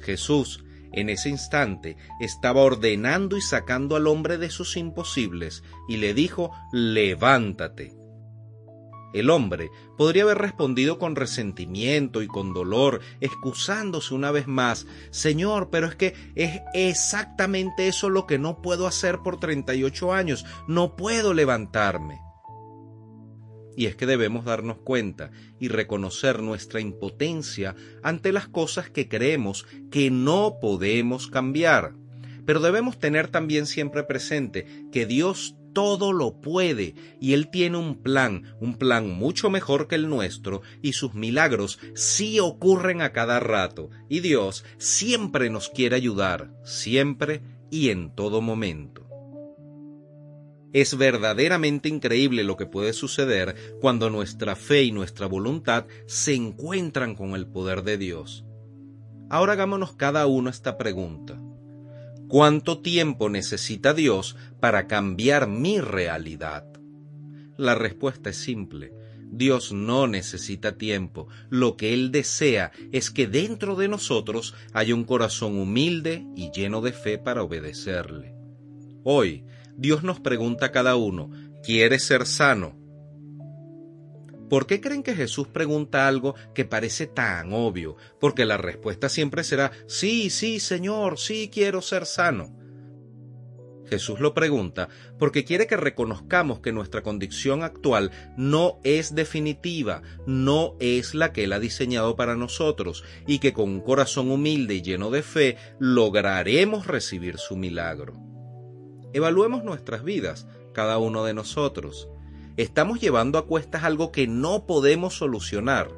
Jesús, 0.00 0.62
en 0.92 1.08
ese 1.08 1.30
instante, 1.30 1.96
estaba 2.20 2.60
ordenando 2.60 3.38
y 3.38 3.40
sacando 3.40 3.96
al 3.96 4.06
hombre 4.06 4.36
de 4.36 4.50
sus 4.50 4.76
imposibles, 4.76 5.64
y 5.88 5.96
le 5.96 6.12
dijo, 6.12 6.50
levántate. 6.74 7.96
El 9.14 9.30
hombre 9.30 9.70
podría 9.96 10.24
haber 10.24 10.38
respondido 10.38 10.98
con 10.98 11.14
resentimiento 11.14 12.20
y 12.20 12.26
con 12.26 12.52
dolor, 12.52 13.00
excusándose 13.20 14.12
una 14.12 14.32
vez 14.32 14.48
más, 14.48 14.88
Señor, 15.10 15.70
pero 15.70 15.86
es 15.86 15.94
que 15.94 16.14
es 16.34 16.60
exactamente 16.74 17.86
eso 17.86 18.10
lo 18.10 18.26
que 18.26 18.40
no 18.40 18.60
puedo 18.60 18.88
hacer 18.88 19.20
por 19.20 19.38
38 19.38 20.12
años, 20.12 20.44
no 20.66 20.96
puedo 20.96 21.32
levantarme. 21.32 22.20
Y 23.76 23.86
es 23.86 23.94
que 23.94 24.06
debemos 24.06 24.44
darnos 24.44 24.78
cuenta 24.78 25.30
y 25.60 25.68
reconocer 25.68 26.42
nuestra 26.42 26.80
impotencia 26.80 27.76
ante 28.02 28.32
las 28.32 28.48
cosas 28.48 28.90
que 28.90 29.08
creemos 29.08 29.64
que 29.92 30.10
no 30.10 30.58
podemos 30.60 31.28
cambiar. 31.28 31.94
Pero 32.44 32.58
debemos 32.60 32.98
tener 32.98 33.28
también 33.28 33.66
siempre 33.66 34.02
presente 34.02 34.66
que 34.92 35.06
Dios 35.06 35.54
todo 35.74 36.14
lo 36.14 36.40
puede 36.40 36.94
y 37.20 37.34
Él 37.34 37.50
tiene 37.50 37.76
un 37.76 38.02
plan, 38.02 38.54
un 38.60 38.78
plan 38.78 39.10
mucho 39.10 39.50
mejor 39.50 39.88
que 39.88 39.96
el 39.96 40.08
nuestro 40.08 40.62
y 40.80 40.94
sus 40.94 41.12
milagros 41.12 41.78
sí 41.94 42.40
ocurren 42.40 43.02
a 43.02 43.12
cada 43.12 43.40
rato 43.40 43.90
y 44.08 44.20
Dios 44.20 44.64
siempre 44.78 45.50
nos 45.50 45.68
quiere 45.68 45.96
ayudar, 45.96 46.50
siempre 46.64 47.42
y 47.70 47.90
en 47.90 48.14
todo 48.14 48.40
momento. 48.40 49.04
Es 50.72 50.96
verdaderamente 50.96 51.88
increíble 51.88 52.42
lo 52.42 52.56
que 52.56 52.66
puede 52.66 52.92
suceder 52.92 53.76
cuando 53.80 54.10
nuestra 54.10 54.56
fe 54.56 54.82
y 54.82 54.90
nuestra 54.90 55.26
voluntad 55.26 55.86
se 56.06 56.34
encuentran 56.34 57.14
con 57.14 57.34
el 57.34 57.46
poder 57.46 57.84
de 57.84 57.96
Dios. 57.96 58.44
Ahora 59.30 59.52
hagámonos 59.52 59.94
cada 59.94 60.26
uno 60.26 60.50
esta 60.50 60.76
pregunta. 60.76 61.40
¿Cuánto 62.28 62.78
tiempo 62.78 63.28
necesita 63.28 63.94
Dios 63.94 64.36
para 64.60 64.86
cambiar 64.86 65.46
mi 65.46 65.80
realidad? 65.80 66.64
La 67.56 67.74
respuesta 67.74 68.30
es 68.30 68.36
simple. 68.36 68.92
Dios 69.30 69.72
no 69.72 70.06
necesita 70.06 70.76
tiempo. 70.78 71.28
Lo 71.50 71.76
que 71.76 71.92
Él 71.92 72.10
desea 72.10 72.72
es 72.92 73.10
que 73.10 73.26
dentro 73.26 73.76
de 73.76 73.88
nosotros 73.88 74.54
haya 74.72 74.94
un 74.94 75.04
corazón 75.04 75.58
humilde 75.58 76.26
y 76.34 76.50
lleno 76.50 76.80
de 76.80 76.92
fe 76.92 77.18
para 77.18 77.42
obedecerle. 77.42 78.34
Hoy, 79.02 79.44
Dios 79.76 80.02
nos 80.02 80.20
pregunta 80.20 80.66
a 80.66 80.72
cada 80.72 80.96
uno, 80.96 81.30
¿quieres 81.62 82.04
ser 82.04 82.26
sano? 82.26 82.83
¿Por 84.48 84.66
qué 84.66 84.80
creen 84.80 85.02
que 85.02 85.14
Jesús 85.14 85.48
pregunta 85.48 86.06
algo 86.06 86.34
que 86.54 86.64
parece 86.64 87.06
tan 87.06 87.52
obvio? 87.52 87.96
Porque 88.20 88.44
la 88.44 88.56
respuesta 88.56 89.08
siempre 89.08 89.44
será, 89.44 89.72
sí, 89.86 90.30
sí, 90.30 90.60
Señor, 90.60 91.18
sí 91.18 91.50
quiero 91.52 91.80
ser 91.80 92.06
sano. 92.06 92.54
Jesús 93.86 94.20
lo 94.20 94.32
pregunta 94.32 94.88
porque 95.18 95.44
quiere 95.44 95.66
que 95.66 95.76
reconozcamos 95.76 96.60
que 96.60 96.72
nuestra 96.72 97.02
condición 97.02 97.62
actual 97.62 98.10
no 98.36 98.80
es 98.82 99.14
definitiva, 99.14 100.02
no 100.26 100.76
es 100.80 101.14
la 101.14 101.32
que 101.32 101.44
Él 101.44 101.52
ha 101.52 101.60
diseñado 101.60 102.16
para 102.16 102.34
nosotros, 102.34 103.04
y 103.26 103.38
que 103.38 103.52
con 103.52 103.68
un 103.68 103.80
corazón 103.80 104.30
humilde 104.30 104.74
y 104.74 104.82
lleno 104.82 105.10
de 105.10 105.22
fe 105.22 105.56
lograremos 105.78 106.86
recibir 106.86 107.38
su 107.38 107.56
milagro. 107.56 108.14
Evaluemos 109.12 109.64
nuestras 109.64 110.02
vidas, 110.02 110.46
cada 110.72 110.98
uno 110.98 111.24
de 111.24 111.34
nosotros 111.34 112.08
estamos 112.56 113.00
llevando 113.00 113.38
a 113.38 113.46
cuestas 113.46 113.84
algo 113.84 114.12
que 114.12 114.26
no 114.26 114.66
podemos 114.66 115.16
solucionar. 115.16 115.90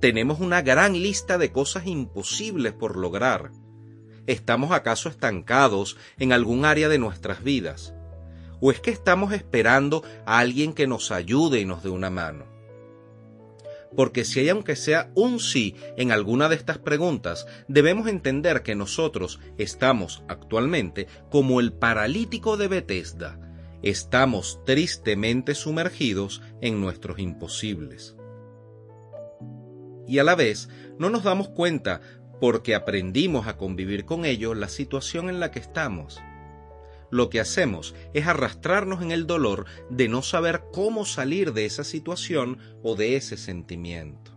Tenemos 0.00 0.40
una 0.40 0.62
gran 0.62 0.94
lista 0.94 1.36
de 1.36 1.52
cosas 1.52 1.86
imposibles 1.86 2.72
por 2.72 2.96
lograr. 2.96 3.50
¿Estamos 4.26 4.72
acaso 4.72 5.08
estancados 5.08 5.96
en 6.18 6.32
algún 6.32 6.64
área 6.64 6.88
de 6.88 6.98
nuestras 6.98 7.42
vidas? 7.42 7.94
¿O 8.60 8.70
es 8.70 8.80
que 8.80 8.90
estamos 8.90 9.32
esperando 9.32 10.02
a 10.26 10.38
alguien 10.38 10.72
que 10.72 10.86
nos 10.86 11.10
ayude 11.10 11.60
y 11.60 11.64
nos 11.64 11.82
dé 11.82 11.90
una 11.90 12.10
mano? 12.10 12.46
Porque 13.96 14.24
si 14.24 14.40
hay 14.40 14.48
aunque 14.50 14.76
sea 14.76 15.10
un 15.14 15.40
sí 15.40 15.74
en 15.96 16.12
alguna 16.12 16.48
de 16.48 16.54
estas 16.54 16.78
preguntas, 16.78 17.46
debemos 17.66 18.06
entender 18.06 18.62
que 18.62 18.74
nosotros 18.74 19.40
estamos 19.58 20.22
actualmente 20.28 21.08
como 21.28 21.60
el 21.60 21.72
paralítico 21.72 22.56
de 22.56 22.68
Bethesda, 22.68 23.49
estamos 23.82 24.60
tristemente 24.64 25.54
sumergidos 25.54 26.42
en 26.60 26.80
nuestros 26.80 27.18
imposibles. 27.18 28.16
Y 30.06 30.18
a 30.18 30.24
la 30.24 30.34
vez 30.34 30.68
no 30.98 31.10
nos 31.10 31.24
damos 31.24 31.48
cuenta 31.48 32.00
porque 32.40 32.74
aprendimos 32.74 33.46
a 33.46 33.56
convivir 33.56 34.04
con 34.04 34.24
ellos 34.24 34.56
la 34.56 34.68
situación 34.68 35.28
en 35.28 35.40
la 35.40 35.50
que 35.50 35.58
estamos. 35.58 36.20
Lo 37.10 37.28
que 37.28 37.40
hacemos 37.40 37.94
es 38.14 38.26
arrastrarnos 38.26 39.02
en 39.02 39.10
el 39.10 39.26
dolor 39.26 39.66
de 39.90 40.08
no 40.08 40.22
saber 40.22 40.62
cómo 40.72 41.04
salir 41.04 41.52
de 41.52 41.66
esa 41.66 41.84
situación 41.84 42.58
o 42.82 42.94
de 42.94 43.16
ese 43.16 43.36
sentimiento. 43.36 44.32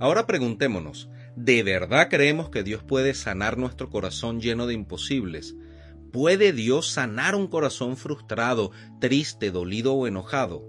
Ahora 0.00 0.26
preguntémonos, 0.26 1.08
¿de 1.36 1.62
verdad 1.62 2.08
creemos 2.10 2.50
que 2.50 2.64
Dios 2.64 2.82
puede 2.82 3.14
sanar 3.14 3.56
nuestro 3.56 3.88
corazón 3.88 4.40
lleno 4.40 4.66
de 4.66 4.74
imposibles 4.74 5.54
¿Puede 6.14 6.52
Dios 6.52 6.90
sanar 6.90 7.34
un 7.34 7.48
corazón 7.48 7.96
frustrado, 7.96 8.70
triste, 9.00 9.50
dolido 9.50 9.94
o 9.94 10.06
enojado? 10.06 10.64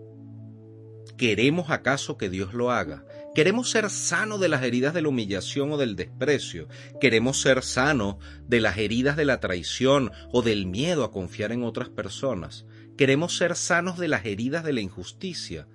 ¿Queremos 1.17 1.69
acaso 1.69 2.17
que 2.17 2.31
Dios 2.31 2.55
lo 2.55 2.71
haga? 2.71 3.05
¿Queremos 3.35 3.69
ser 3.69 3.91
sanos 3.91 4.39
de 4.39 4.49
las 4.49 4.63
heridas 4.63 4.95
de 4.95 5.03
la 5.03 5.09
humillación 5.09 5.71
o 5.71 5.77
del 5.77 5.95
desprecio? 5.95 6.67
¿Queremos 6.99 7.39
ser 7.39 7.61
sanos 7.61 8.15
de 8.47 8.59
las 8.59 8.79
heridas 8.79 9.17
de 9.17 9.25
la 9.25 9.39
traición 9.39 10.11
o 10.31 10.41
del 10.41 10.65
miedo 10.65 11.03
a 11.03 11.11
confiar 11.11 11.51
en 11.51 11.63
otras 11.63 11.89
personas? 11.89 12.65
¿Queremos 12.97 13.37
ser 13.37 13.55
sanos 13.55 13.99
de 13.99 14.07
las 14.07 14.25
heridas 14.25 14.63
de 14.63 14.73
la 14.73 14.81
injusticia? 14.81 15.67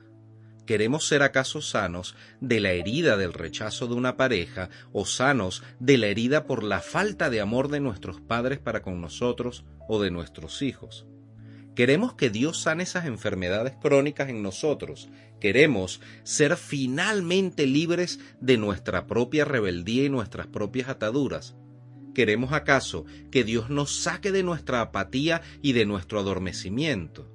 ¿Queremos 0.70 1.04
ser 1.08 1.24
acaso 1.24 1.62
sanos 1.62 2.14
de 2.40 2.60
la 2.60 2.70
herida 2.70 3.16
del 3.16 3.32
rechazo 3.32 3.88
de 3.88 3.94
una 3.94 4.16
pareja 4.16 4.70
o 4.92 5.04
sanos 5.04 5.64
de 5.80 5.98
la 5.98 6.06
herida 6.06 6.46
por 6.46 6.62
la 6.62 6.78
falta 6.78 7.28
de 7.28 7.40
amor 7.40 7.66
de 7.70 7.80
nuestros 7.80 8.20
padres 8.20 8.60
para 8.60 8.80
con 8.80 9.00
nosotros 9.00 9.64
o 9.88 10.00
de 10.00 10.12
nuestros 10.12 10.62
hijos? 10.62 11.08
Queremos 11.74 12.14
que 12.14 12.30
Dios 12.30 12.60
sane 12.60 12.84
esas 12.84 13.06
enfermedades 13.06 13.74
crónicas 13.82 14.28
en 14.28 14.44
nosotros. 14.44 15.08
Queremos 15.40 16.00
ser 16.22 16.56
finalmente 16.56 17.66
libres 17.66 18.20
de 18.40 18.56
nuestra 18.56 19.08
propia 19.08 19.44
rebeldía 19.44 20.04
y 20.04 20.08
nuestras 20.08 20.46
propias 20.46 20.88
ataduras. 20.88 21.56
¿Queremos 22.14 22.52
acaso 22.52 23.06
que 23.32 23.42
Dios 23.42 23.70
nos 23.70 24.04
saque 24.04 24.30
de 24.30 24.44
nuestra 24.44 24.82
apatía 24.82 25.42
y 25.62 25.72
de 25.72 25.84
nuestro 25.84 26.20
adormecimiento? 26.20 27.28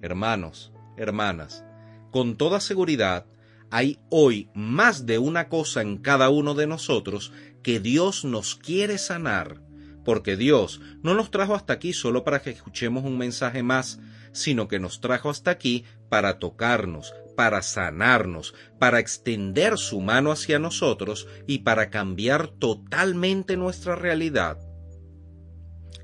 Hermanos, 0.00 0.72
hermanas, 0.96 1.62
con 2.10 2.36
toda 2.36 2.60
seguridad, 2.60 3.26
hay 3.70 3.98
hoy 4.10 4.50
más 4.54 5.06
de 5.06 5.18
una 5.18 5.48
cosa 5.48 5.82
en 5.82 5.98
cada 5.98 6.28
uno 6.28 6.54
de 6.54 6.66
nosotros 6.66 7.32
que 7.62 7.78
Dios 7.78 8.24
nos 8.24 8.56
quiere 8.56 8.98
sanar, 8.98 9.62
porque 10.04 10.36
Dios 10.36 10.80
no 11.02 11.14
nos 11.14 11.30
trajo 11.30 11.54
hasta 11.54 11.74
aquí 11.74 11.92
solo 11.92 12.24
para 12.24 12.42
que 12.42 12.50
escuchemos 12.50 13.04
un 13.04 13.16
mensaje 13.16 13.62
más, 13.62 14.00
sino 14.32 14.66
que 14.66 14.80
nos 14.80 15.00
trajo 15.00 15.30
hasta 15.30 15.52
aquí 15.52 15.84
para 16.08 16.38
tocarnos, 16.38 17.14
para 17.36 17.62
sanarnos, 17.62 18.54
para 18.78 18.98
extender 18.98 19.78
su 19.78 20.00
mano 20.00 20.32
hacia 20.32 20.58
nosotros 20.58 21.28
y 21.46 21.60
para 21.60 21.90
cambiar 21.90 22.48
totalmente 22.48 23.56
nuestra 23.56 23.94
realidad. 23.94 24.58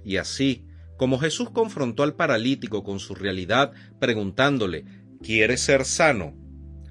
Y 0.04 0.18
así, 0.18 0.64
como 0.96 1.18
Jesús 1.18 1.50
confrontó 1.50 2.04
al 2.04 2.14
paralítico 2.14 2.84
con 2.84 3.00
su 3.00 3.14
realidad, 3.14 3.72
preguntándole, 3.98 4.84
quiere 5.26 5.56
ser 5.56 5.84
sano. 5.84 6.34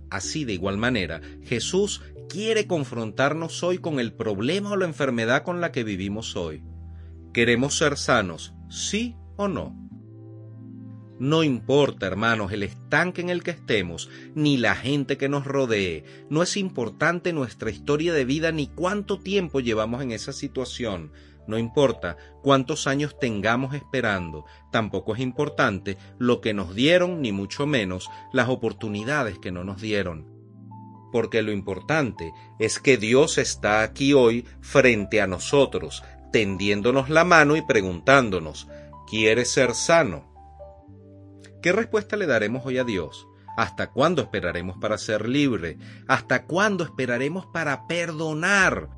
Así 0.10 0.44
de 0.44 0.52
igual 0.52 0.78
manera, 0.78 1.22
Jesús 1.44 2.02
quiere 2.28 2.68
confrontarnos 2.68 3.64
hoy 3.64 3.78
con 3.78 3.98
el 3.98 4.12
problema 4.12 4.72
o 4.72 4.76
la 4.76 4.84
enfermedad 4.84 5.44
con 5.44 5.62
la 5.62 5.72
que 5.72 5.86
vivimos 5.86 6.36
hoy. 6.36 6.62
¿Queremos 7.34 7.78
ser 7.78 7.98
sanos, 7.98 8.54
sí 8.70 9.16
o 9.38 9.48
no? 9.48 9.74
No 11.18 11.46
importa, 11.46 12.08
hermanos, 12.08 12.52
el 12.52 12.64
estanque 12.64 13.22
en 13.22 13.30
el 13.30 13.42
que 13.42 13.52
estemos, 13.52 14.10
ni 14.36 14.58
la 14.58 14.76
gente 14.76 15.16
que 15.16 15.30
nos 15.30 15.46
rodee. 15.46 16.04
No 16.30 16.44
es 16.44 16.58
importante 16.58 17.32
nuestra 17.32 17.72
historia 17.72 18.14
de 18.14 18.26
vida 18.26 18.52
ni 18.52 18.68
cuánto 18.68 19.18
tiempo 19.18 19.62
llevamos 19.62 20.04
en 20.04 20.12
esa 20.12 20.34
situación. 20.34 21.14
No 21.48 21.58
importa 21.58 22.18
cuántos 22.42 22.88
años 22.88 23.18
tengamos 23.20 23.76
esperando. 23.76 24.46
Tampoco 24.72 25.14
es 25.14 25.22
importante 25.22 25.98
lo 26.18 26.42
que 26.42 26.54
nos 26.54 26.74
dieron, 26.74 27.22
ni 27.22 27.32
mucho 27.32 27.68
menos 27.68 28.10
las 28.34 28.50
oportunidades 28.50 29.38
que 29.40 29.52
no 29.52 29.64
nos 29.64 29.82
dieron. 29.82 30.28
Porque 31.12 31.42
lo 31.42 31.52
importante 31.52 32.34
es 32.60 32.80
que 32.80 32.98
Dios 32.98 33.38
está 33.38 33.82
aquí 33.82 34.14
hoy 34.14 34.46
frente 34.62 35.22
a 35.22 35.28
nosotros, 35.28 36.04
tendiéndonos 36.32 37.10
la 37.10 37.24
mano 37.24 37.56
y 37.56 37.62
preguntándonos, 37.62 38.68
¿quieres 39.08 39.50
ser 39.52 39.74
sano? 39.76 40.34
¿Qué 41.62 41.72
respuesta 41.72 42.18
le 42.18 42.28
daremos 42.28 42.66
hoy 42.66 42.78
a 42.78 42.84
Dios? 42.84 43.28
¿Hasta 43.56 43.92
cuándo 43.92 44.22
esperaremos 44.22 44.78
para 44.78 44.98
ser 44.98 45.30
libre? 45.30 45.78
¿Hasta 46.08 46.46
cuándo 46.46 46.84
esperaremos 46.84 47.46
para 47.48 47.88
perdonar? 47.88 48.90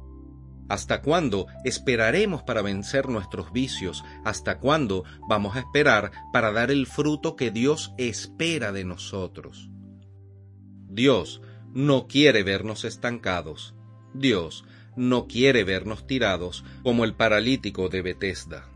¿Hasta 0.70 1.02
cuándo 1.02 1.48
esperaremos 1.64 2.44
para 2.44 2.62
vencer 2.62 3.08
nuestros 3.08 3.52
vicios? 3.52 4.04
¿Hasta 4.26 4.60
cuándo 4.60 5.04
vamos 5.30 5.56
a 5.56 5.60
esperar 5.60 6.12
para 6.34 6.52
dar 6.52 6.72
el 6.72 6.88
fruto 6.88 7.36
que 7.36 7.52
Dios 7.52 7.94
espera 7.98 8.72
de 8.72 8.84
nosotros? 8.84 9.70
Dios 10.90 11.42
no 11.74 12.08
quiere 12.08 12.44
vernos 12.44 12.84
estancados. 12.86 13.76
Dios 14.14 14.66
no 14.96 15.28
quiere 15.28 15.64
vernos 15.64 16.08
tirados 16.08 16.66
como 16.84 17.06
el 17.06 17.14
paralítico 17.14 17.88
de 17.88 18.02
Bethesda. 18.02 18.70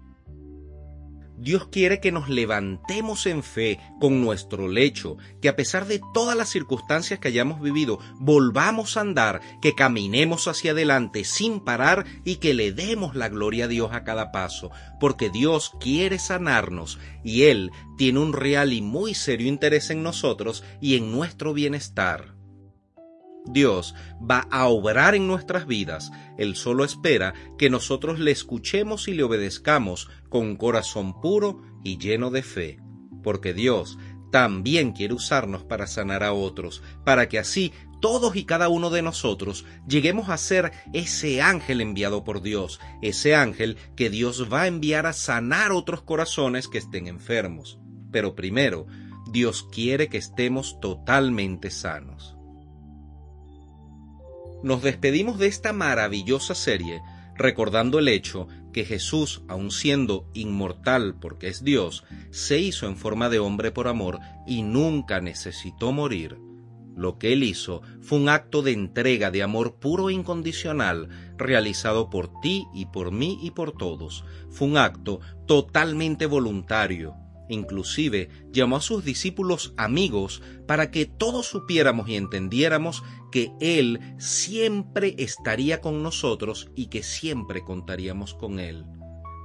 Dios 1.42 1.70
quiere 1.72 2.00
que 2.00 2.12
nos 2.12 2.30
levantemos 2.30 3.26
en 3.26 3.42
fe 3.42 3.80
con 4.00 4.22
nuestro 4.22 4.68
lecho, 4.68 5.18
que 5.42 5.50
a 5.50 5.56
pesar 5.56 5.88
de 5.88 6.00
todas 6.14 6.38
las 6.38 6.50
circunstancias 6.50 7.20
que 7.20 7.30
hayamos 7.30 7.60
vivido, 7.60 7.98
volvamos 8.20 8.96
a 8.96 9.02
andar, 9.02 9.42
que 9.60 9.74
caminemos 9.74 10.48
hacia 10.48 10.74
adelante 10.74 11.24
sin 11.24 11.60
parar 11.60 12.06
y 12.24 12.36
que 12.36 12.54
le 12.54 12.72
demos 12.74 13.16
la 13.16 13.28
gloria 13.28 13.66
a 13.66 13.68
Dios 13.68 13.92
a 13.92 14.04
cada 14.04 14.32
paso, 14.32 14.70
porque 15.00 15.32
Dios 15.32 15.72
quiere 15.80 16.20
sanarnos 16.20 17.00
y 17.24 17.44
Él 17.44 17.72
tiene 17.98 18.20
un 18.20 18.34
real 18.34 18.72
y 18.72 18.84
muy 18.84 19.16
serio 19.16 19.48
interés 19.48 19.90
en 19.90 20.04
nosotros 20.04 20.64
y 20.80 20.96
en 20.96 21.12
nuestro 21.12 21.56
bienestar. 21.56 22.41
Dios 23.46 23.96
va 24.20 24.48
a 24.52 24.68
obrar 24.68 25.16
en 25.16 25.28
nuestras 25.28 25.66
vidas. 25.66 26.12
Él 26.38 26.56
solo 26.56 26.84
espera 26.84 27.34
que 27.58 27.70
nosotros 27.70 28.20
le 28.20 28.32
escuchemos 28.32 29.08
y 29.08 29.14
le 29.14 29.24
obedezcamos 29.24 30.10
con 30.30 30.46
un 30.46 30.56
corazón 30.56 31.20
puro 31.20 31.62
y 31.84 31.98
lleno 31.98 32.30
de 32.30 32.44
fe. 32.44 32.80
Porque 33.24 33.54
Dios 33.54 33.98
también 34.32 34.94
quiere 34.94 35.14
usarnos 35.14 35.64
para 35.64 35.88
sanar 35.88 36.24
a 36.24 36.34
otros, 36.34 36.82
para 37.04 37.28
que 37.28 37.40
así 37.40 37.74
todos 38.00 38.36
y 38.36 38.46
cada 38.46 38.70
uno 38.70 38.90
de 38.90 39.02
nosotros 39.02 39.66
lleguemos 39.88 40.30
a 40.30 40.38
ser 40.38 40.72
ese 40.94 41.42
ángel 41.42 41.82
enviado 41.82 42.24
por 42.24 42.42
Dios, 42.42 42.80
ese 43.02 43.36
ángel 43.36 43.78
que 43.96 44.10
Dios 44.10 44.52
va 44.52 44.64
a 44.64 44.68
enviar 44.68 45.06
a 45.06 45.14
sanar 45.14 45.72
otros 45.72 46.02
corazones 46.02 46.68
que 46.68 46.78
estén 46.78 47.08
enfermos. 47.08 47.78
Pero 48.12 48.36
primero, 48.36 48.88
Dios 49.32 49.68
quiere 49.72 50.08
que 50.08 50.18
estemos 50.18 50.80
totalmente 50.80 51.70
sanos 51.70 52.38
nos 54.64 54.82
despedimos 54.82 55.40
de 55.40 55.48
esta 55.48 55.74
maravillosa 55.74 56.56
serie 56.56 57.02
recordando 57.42 58.00
el 58.00 58.08
hecho 58.08 58.48
que 58.72 58.86
Jesús, 58.86 59.42
aun 59.48 59.72
siendo 59.72 60.30
inmortal 60.34 61.16
porque 61.20 61.48
es 61.48 61.64
Dios, 61.64 62.04
se 62.30 62.60
hizo 62.60 62.88
en 62.88 62.96
forma 62.96 63.30
de 63.30 63.40
hombre 63.40 63.72
por 63.72 63.88
amor 63.88 64.20
y 64.46 64.62
nunca 64.62 65.22
necesitó 65.22 65.92
morir. 65.92 66.38
Lo 66.96 67.18
que 67.18 67.34
él 67.34 67.44
hizo 67.44 67.82
fue 68.02 68.20
un 68.20 68.30
acto 68.30 68.62
de 68.62 68.74
entrega 68.74 69.32
de 69.32 69.44
amor 69.44 69.80
puro 69.80 70.10
e 70.10 70.14
incondicional, 70.14 71.10
realizado 71.38 72.10
por 72.10 72.40
ti 72.42 72.68
y 72.74 72.86
por 72.86 73.12
mí 73.12 73.40
y 73.42 73.52
por 73.52 73.72
todos. 73.72 74.24
Fue 74.50 74.68
un 74.68 74.78
acto 74.78 75.20
totalmente 75.48 76.26
voluntario, 76.26 77.16
Inclusive 77.52 78.30
llamó 78.54 78.78
a 78.78 78.82
sus 78.82 79.04
discípulos 79.04 79.74
amigos 79.76 80.42
para 80.68 80.90
que 80.90 81.06
todos 81.06 81.48
supiéramos 81.48 82.08
y 82.08 82.16
entendiéramos 82.16 83.04
que 83.30 83.52
Él 83.60 84.00
siempre 84.20 85.16
estaría 85.18 85.82
con 85.82 86.02
nosotros 86.02 86.70
y 86.78 86.88
que 86.88 87.04
siempre 87.04 87.66
contaríamos 87.66 88.34
con 88.36 88.58
Él. 88.62 88.86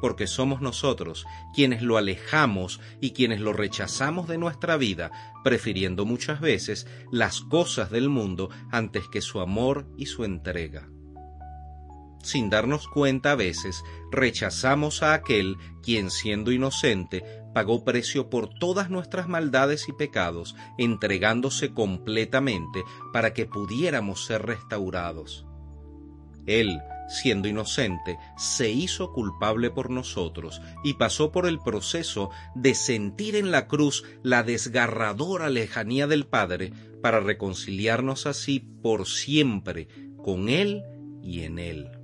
Porque 0.01 0.29
somos 0.29 0.61
nosotros 0.61 1.27
quienes 1.53 1.83
lo 1.83 1.97
alejamos 1.97 2.81
y 3.01 3.11
quienes 3.11 3.40
lo 3.40 3.53
rechazamos 3.53 4.29
de 4.29 4.38
nuestra 4.38 4.77
vida, 4.77 5.11
prefiriendo 5.42 6.05
muchas 6.05 6.40
veces 6.40 6.87
las 7.11 7.40
cosas 7.40 7.90
del 7.90 8.09
mundo 8.09 8.51
antes 8.71 9.09
que 9.09 9.21
su 9.21 9.40
amor 9.40 9.88
y 9.97 10.07
su 10.07 10.23
entrega 10.23 10.88
sin 12.27 12.51
darnos 12.51 12.89
cuenta 12.89 13.33
a 13.33 13.37
veces, 13.37 13.83
rechazamos 14.11 15.03
a 15.03 15.15
aquel 15.15 15.57
quien 15.83 16.11
siendo 16.11 16.53
inocente 16.53 17.25
pagó 17.55 17.85
precio 17.85 18.29
por 18.29 18.51
todas 18.51 18.91
nuestras 18.91 19.29
maldades 19.29 19.89
y 19.89 19.93
pecados, 19.93 20.55
entregándose 20.77 21.73
completamente 21.73 22.85
para 23.15 23.33
que 23.33 23.47
pudiéramos 23.47 24.27
ser 24.27 24.43
restaurados. 24.45 25.47
Él, 26.47 26.81
siendo 27.09 27.49
inocente, 27.49 28.19
se 28.37 28.71
hizo 28.71 29.12
culpable 29.12 29.71
por 29.71 29.89
nosotros 29.89 30.61
y 30.85 30.95
pasó 30.95 31.33
por 31.33 31.47
el 31.47 31.59
proceso 31.59 32.31
de 32.55 32.75
sentir 32.75 33.37
en 33.37 33.51
la 33.51 33.69
cruz 33.69 34.05
la 34.23 34.43
desgarradora 34.43 35.49
lejanía 35.49 36.07
del 36.07 36.27
Padre 36.27 36.73
para 37.01 37.21
reconciliarnos 37.21 38.27
así 38.27 38.61
por 38.61 39.07
siempre 39.07 39.89
con 40.23 40.49
Él 40.49 40.83
y 41.23 41.45
en 41.45 41.59
Él. 41.59 41.95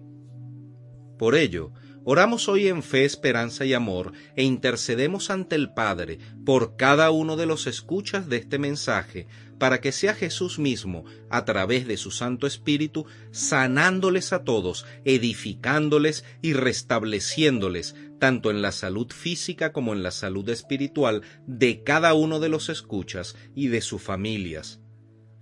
Por 1.22 1.36
ello, 1.36 1.70
oramos 2.02 2.48
hoy 2.48 2.66
en 2.66 2.82
fe, 2.82 3.04
esperanza 3.04 3.64
y 3.64 3.74
amor 3.74 4.12
e 4.34 4.42
intercedemos 4.42 5.30
ante 5.30 5.54
el 5.54 5.72
Padre 5.72 6.18
por 6.44 6.74
cada 6.74 7.12
uno 7.12 7.36
de 7.36 7.46
los 7.46 7.68
escuchas 7.68 8.28
de 8.28 8.38
este 8.38 8.58
mensaje, 8.58 9.28
para 9.56 9.80
que 9.80 9.92
sea 9.92 10.14
Jesús 10.14 10.58
mismo, 10.58 11.04
a 11.30 11.44
través 11.44 11.86
de 11.86 11.96
su 11.96 12.10
Santo 12.10 12.48
Espíritu, 12.48 13.06
sanándoles 13.30 14.32
a 14.32 14.42
todos, 14.42 14.84
edificándoles 15.04 16.24
y 16.42 16.54
restableciéndoles, 16.54 17.94
tanto 18.18 18.50
en 18.50 18.60
la 18.60 18.72
salud 18.72 19.12
física 19.12 19.72
como 19.72 19.92
en 19.92 20.02
la 20.02 20.10
salud 20.10 20.48
espiritual 20.48 21.22
de 21.46 21.84
cada 21.84 22.14
uno 22.14 22.40
de 22.40 22.48
los 22.48 22.68
escuchas 22.68 23.36
y 23.54 23.68
de 23.68 23.80
sus 23.80 24.02
familias. 24.02 24.80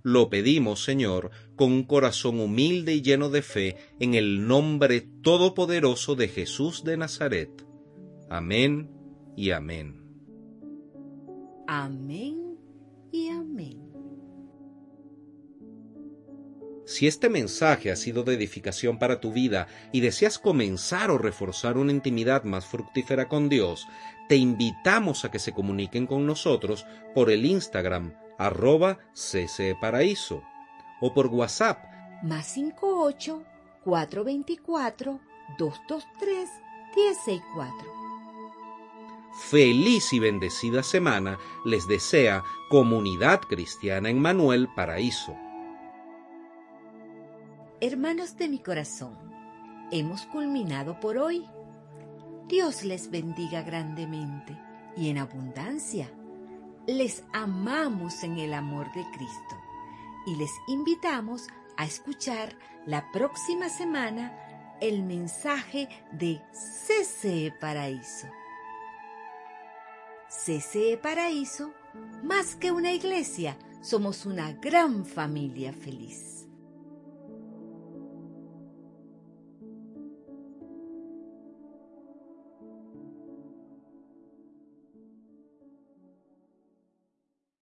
Lo 0.03 0.29
pedimos, 0.31 0.83
Señor, 0.83 1.29
con 1.61 1.73
un 1.73 1.83
corazón 1.83 2.39
humilde 2.39 2.95
y 2.95 3.03
lleno 3.03 3.29
de 3.29 3.43
fe, 3.43 3.77
en 3.99 4.15
el 4.15 4.47
nombre 4.47 5.01
todopoderoso 5.21 6.15
de 6.15 6.27
Jesús 6.27 6.83
de 6.83 6.97
Nazaret. 6.97 7.51
Amén 8.31 8.89
y 9.37 9.51
amén. 9.51 10.03
Amén 11.67 12.57
y 13.11 13.29
amén. 13.29 13.79
Si 16.87 17.05
este 17.05 17.29
mensaje 17.29 17.91
ha 17.91 17.95
sido 17.95 18.23
de 18.23 18.33
edificación 18.33 18.97
para 18.97 19.19
tu 19.19 19.31
vida 19.31 19.67
y 19.91 19.99
deseas 19.99 20.39
comenzar 20.39 21.11
o 21.11 21.19
reforzar 21.19 21.77
una 21.77 21.91
intimidad 21.91 22.43
más 22.43 22.65
fructífera 22.65 23.27
con 23.27 23.49
Dios, 23.49 23.85
te 24.27 24.35
invitamos 24.35 25.25
a 25.25 25.29
que 25.29 25.37
se 25.37 25.51
comuniquen 25.51 26.07
con 26.07 26.25
nosotros 26.25 26.87
por 27.13 27.29
el 27.29 27.45
Instagram 27.45 28.15
arroba 28.39 28.97
ccparaíso 29.13 30.41
o 31.01 31.13
por 31.13 31.27
WhatsApp 31.27 31.83
más 32.23 32.47
58 32.47 33.43
424 33.83 35.19
223 35.57 36.49
164. 36.93 38.01
Feliz 39.33 40.11
y 40.11 40.19
bendecida 40.19 40.83
semana 40.83 41.39
les 41.63 41.87
desea 41.87 42.43
Comunidad 42.69 43.39
Cristiana 43.41 44.09
en 44.09 44.19
Manuel 44.19 44.67
Paraíso. 44.75 45.35
Hermanos 47.79 48.37
de 48.37 48.49
mi 48.49 48.59
corazón, 48.59 49.17
hemos 49.91 50.25
culminado 50.27 50.99
por 50.99 51.17
hoy. 51.17 51.45
Dios 52.47 52.83
les 52.83 53.09
bendiga 53.09 53.61
grandemente 53.61 54.57
y 54.97 55.09
en 55.09 55.17
abundancia 55.17 56.11
les 56.87 57.23
amamos 57.31 58.23
en 58.23 58.37
el 58.37 58.53
amor 58.53 58.91
de 58.91 59.05
Cristo 59.13 59.60
y 60.25 60.35
les 60.35 60.51
invitamos 60.67 61.47
a 61.77 61.85
escuchar 61.85 62.57
la 62.85 63.11
próxima 63.11 63.69
semana 63.69 64.77
el 64.81 65.03
mensaje 65.03 65.87
de 66.11 66.41
CCE 66.51 67.53
Paraíso. 67.59 68.27
CCE 70.29 70.97
Paraíso, 70.97 71.73
más 72.23 72.55
que 72.55 72.71
una 72.71 72.91
iglesia, 72.91 73.57
somos 73.81 74.25
una 74.25 74.53
gran 74.53 75.05
familia 75.05 75.73
feliz. 75.73 76.40